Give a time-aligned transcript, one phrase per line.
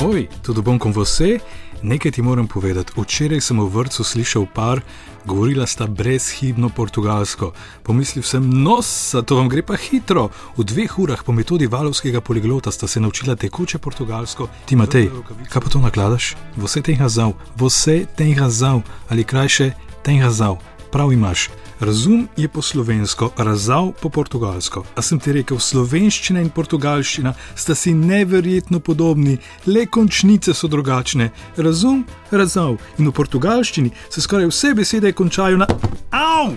[0.00, 1.40] Oj, tudo bom com você?
[1.82, 2.92] Nekaj ti moram povedati.
[2.96, 4.80] Včeraj sem v vrtu slišal par,
[5.24, 7.52] govorila sta brezhibno portugalsko.
[7.82, 10.28] Pomislil sem, nos, to vam gre pa hitro.
[10.56, 14.48] V dveh urah po metodi valovskega poliglota sta se naučila tekoče portugalsko.
[14.68, 15.08] Ti, Matej,
[15.48, 16.36] kaj pa to nakladaš?
[16.60, 19.72] Vse tem razal, vse tem razal, ali krajše
[20.04, 20.60] tem razal.
[20.96, 21.48] Prav imaš.
[21.80, 24.84] Razum je po slovensko, razal po portugalsko.
[24.94, 31.28] A sem ti rekel, slovenščina in portugalščina sta si neverjetno podobni, le končnice so drugačne.
[31.56, 35.68] Razum, razal in v portugalščini se skoraj vse besede končajo na
[36.16, 36.56] av,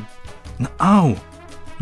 [0.56, 1.12] na av.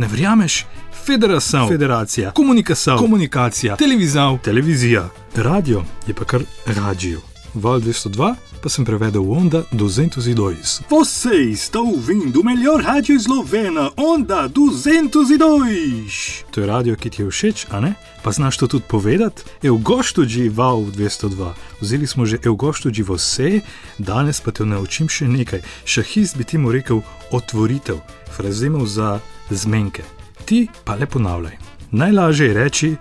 [0.01, 0.63] Ne verjameš?
[1.05, 7.21] Federacija, federacija, komunikacija, komunikacija, televizav, televizija, radio je pa kar radio.
[7.59, 10.89] Val 202 pa sem prevedel v Onda 202.
[10.89, 16.43] Você está ouvindo o melhor rádio eslovena, Onda 202.
[16.51, 17.95] To je radio, ki ti je všeč, a ne?
[18.23, 19.43] Pa znaš to tudi povedati?
[19.63, 21.53] Eu gosto de Val 202.
[21.81, 23.61] Vzeli smo že Eu gosto de você,
[23.99, 25.61] danes pa te naučim še nekaj.
[25.85, 28.01] Šahist bi ti mu rekel otvoritev,
[28.33, 30.03] frazemov za zmenke.
[30.45, 31.57] Ti pa le ponavljaj.
[31.91, 32.95] Najlažje je reči,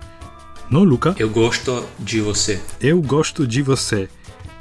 [0.69, 1.15] no, Luka.
[1.19, 2.59] Eu gosto de você.
[2.79, 4.07] Eu gosto de você.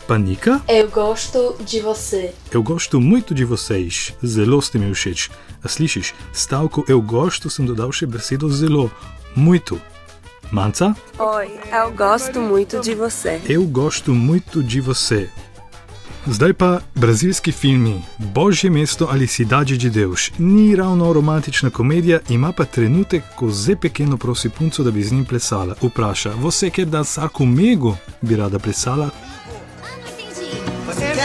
[0.07, 0.63] Panika?
[0.69, 2.33] Eu gosto de você.
[2.53, 4.15] Eu gosto muito de vocês.
[4.25, 5.31] Zelo ste mi všeč.
[5.65, 8.91] A slišiš, stavko eu gosto sem dodal še besedo zelo,
[9.35, 9.81] muito.
[10.53, 10.95] Manca?
[11.19, 13.41] Oi, eu gosto muito de você.
[13.49, 15.29] Eu gosto muito de você.
[16.27, 20.31] Zdaj pa brazilski filmi Božje mesto ali Cidade de Deus.
[20.39, 25.13] Ni ravno romantična komedija, ima pa trenutek, ko zelo pekeno prosi punco, da bi z
[25.13, 25.75] njim plesala.
[25.83, 27.97] Vpraša, você quer dançar comigo?
[28.23, 29.11] Bi rada plesala,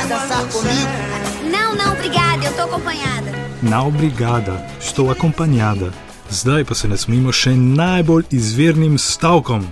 [0.01, 0.91] quer dançar comigo?
[1.51, 3.31] Não, não, obrigada, eu tô acompanhada.
[3.61, 5.93] Na obrigada, estou acompanjada.
[6.31, 9.67] Zdaj pa se nasmejimo še najbolj izvirnim stavkom.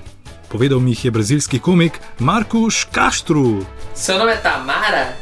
[0.50, 3.64] Povedal mi jih je brazilski komik Marcos Castro.
[3.96, 5.16] Seu nome é Tamara?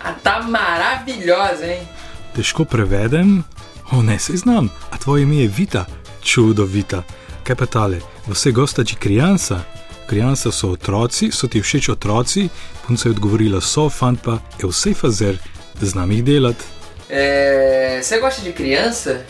[0.00, 1.86] Ah, tá maravilhosa, hein?
[2.34, 3.44] Težko prevedem,
[3.92, 5.86] o ne se znam, a tvoje ime je Vita,
[6.22, 7.02] čudovita.
[7.44, 9.64] Kaj pa tale, vse gosta de criança?
[10.10, 12.48] Criança so otroci, so ti všeč otroci,
[12.86, 15.38] punca je odgovorila so, fant pa je vse fazer,
[15.80, 16.64] znam jih delati.
[17.10, 19.22] É, Você gosta de criança?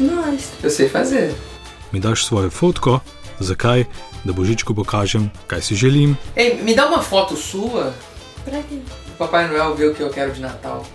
[0.00, 0.40] Nós.
[0.62, 1.32] Eu sei fazer.
[1.92, 3.00] Mi daš svojo fotko,
[3.40, 3.84] zakaj?
[4.24, 6.16] Da božičku pokažem, kaj si želim.
[6.36, 7.92] Ei, me dá uma foto sua.
[8.44, 8.80] Pra quê?
[9.14, 10.86] O Papai Noel vê o que eu quero de Natal.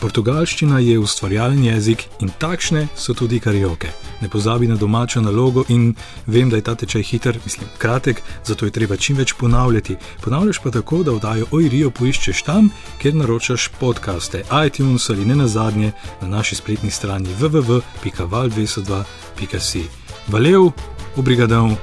[0.00, 3.90] Portugalščina je ustvarjalen jezik in takšne so tudi karioke.
[4.22, 5.94] Ne pozabi na domačo nalogo in
[6.26, 9.96] vem, da je ta tečaj hiter, mislim, kratek, zato je treba čim več ponavljati.
[10.24, 12.70] Ponavljaš pa tako, da vdajo Oj Rio poiščeš tam,
[13.02, 19.82] kjer naročaš podkaste, iTunes ali ne nazadnje na naši spletni strani www.val202.si.
[20.28, 20.72] Valeu,
[21.16, 21.76] obrigadão,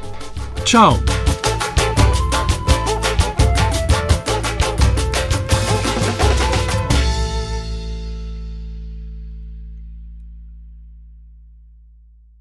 [0.65, 1.18] čau!